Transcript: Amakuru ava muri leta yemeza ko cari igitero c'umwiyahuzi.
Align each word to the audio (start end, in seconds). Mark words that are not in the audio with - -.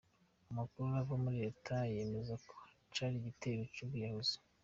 Amakuru 0.51 0.87
ava 1.01 1.15
muri 1.23 1.37
leta 1.45 1.75
yemeza 1.93 2.35
ko 2.47 2.55
cari 2.93 3.15
igitero 3.17 3.61
c'umwiyahuzi. 3.73 4.35